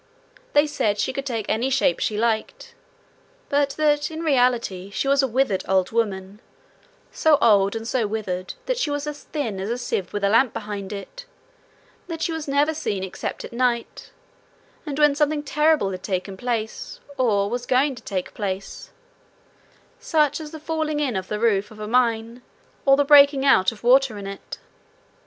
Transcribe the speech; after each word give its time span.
They 0.53 0.65
said 0.65 0.97
she 0.97 1.13
could 1.13 1.27
take 1.27 1.45
any 1.47 1.69
shape 1.69 1.99
she 1.99 2.17
liked, 2.17 2.73
but 3.49 3.69
that 3.77 4.09
in 4.09 4.23
reality 4.23 4.89
she 4.89 5.07
was 5.07 5.21
a 5.21 5.27
withered 5.27 5.63
old 5.67 5.91
woman, 5.91 6.41
so 7.11 7.37
old 7.39 7.75
and 7.75 7.87
so 7.87 8.07
withered 8.07 8.55
that 8.65 8.79
she 8.79 8.89
was 8.89 9.05
as 9.05 9.21
thin 9.25 9.59
as 9.59 9.69
a 9.69 9.77
sieve 9.77 10.11
with 10.11 10.23
a 10.23 10.29
lamp 10.29 10.53
behind 10.53 10.91
it; 10.91 11.27
that 12.07 12.23
she 12.23 12.31
was 12.31 12.47
never 12.47 12.73
seen 12.73 13.03
except 13.03 13.45
at 13.45 13.53
night, 13.53 14.09
and 14.87 14.97
when 14.97 15.13
something 15.13 15.43
terrible 15.43 15.91
had 15.91 16.01
taken 16.01 16.35
place, 16.35 16.99
or 17.15 17.47
was 17.47 17.67
going 17.67 17.93
to 17.93 18.01
take 18.01 18.33
place 18.33 18.89
such 19.99 20.41
as 20.41 20.49
the 20.49 20.59
falling 20.59 20.99
in 20.99 21.15
of 21.15 21.27
the 21.27 21.39
roof 21.39 21.69
of 21.69 21.79
a 21.79 21.87
mine, 21.87 22.41
or 22.87 22.97
the 22.97 23.05
breaking 23.05 23.45
out 23.45 23.71
of 23.71 23.83
water 23.83 24.17
in 24.17 24.25
it. 24.25 24.57